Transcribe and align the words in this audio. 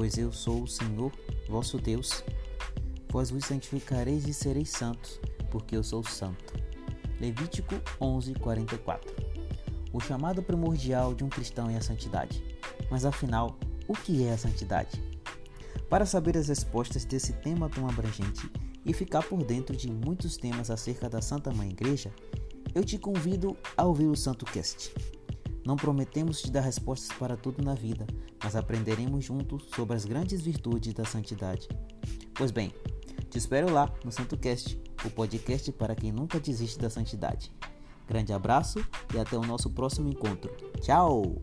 pois 0.00 0.16
eu 0.16 0.32
sou 0.32 0.62
o 0.62 0.66
Senhor, 0.66 1.12
vosso 1.46 1.76
Deus. 1.76 2.24
Vós 3.12 3.30
vos 3.30 3.44
santificareis 3.44 4.26
e 4.26 4.32
sereis 4.32 4.70
santos, 4.70 5.20
porque 5.50 5.76
eu 5.76 5.82
sou 5.82 6.02
santo. 6.02 6.54
Levítico 7.20 7.74
11, 8.00 8.32
44. 8.36 9.14
O 9.92 10.00
chamado 10.00 10.42
primordial 10.42 11.12
de 11.12 11.22
um 11.22 11.28
cristão 11.28 11.68
é 11.68 11.76
a 11.76 11.82
santidade. 11.82 12.42
Mas 12.90 13.04
afinal, 13.04 13.58
o 13.86 13.92
que 13.92 14.24
é 14.24 14.32
a 14.32 14.38
santidade? 14.38 15.04
Para 15.90 16.06
saber 16.06 16.34
as 16.38 16.48
respostas 16.48 17.04
desse 17.04 17.34
tema 17.34 17.68
tão 17.68 17.86
abrangente 17.86 18.50
e 18.86 18.94
ficar 18.94 19.22
por 19.22 19.44
dentro 19.44 19.76
de 19.76 19.90
muitos 19.90 20.38
temas 20.38 20.70
acerca 20.70 21.10
da 21.10 21.20
Santa 21.20 21.52
Mãe 21.52 21.68
Igreja, 21.68 22.10
eu 22.74 22.82
te 22.82 22.96
convido 22.96 23.54
a 23.76 23.84
ouvir 23.84 24.06
o 24.06 24.16
Santo 24.16 24.46
Cast. 24.46 24.94
Não 25.70 25.76
prometemos 25.76 26.42
te 26.42 26.50
dar 26.50 26.62
respostas 26.62 27.16
para 27.16 27.36
tudo 27.36 27.62
na 27.62 27.76
vida, 27.76 28.04
mas 28.42 28.56
aprenderemos 28.56 29.24
juntos 29.24 29.68
sobre 29.72 29.94
as 29.94 30.04
grandes 30.04 30.40
virtudes 30.40 30.92
da 30.92 31.04
santidade. 31.04 31.68
Pois 32.34 32.50
bem, 32.50 32.74
te 33.30 33.38
espero 33.38 33.72
lá 33.72 33.88
no 34.04 34.10
Santo 34.10 34.36
Cast, 34.36 34.76
o 35.04 35.10
podcast 35.10 35.70
para 35.70 35.94
quem 35.94 36.10
nunca 36.10 36.40
desiste 36.40 36.76
da 36.76 36.90
santidade. 36.90 37.52
Grande 38.08 38.32
abraço 38.32 38.84
e 39.14 39.18
até 39.20 39.38
o 39.38 39.46
nosso 39.46 39.70
próximo 39.70 40.08
encontro. 40.08 40.50
Tchau! 40.80 41.40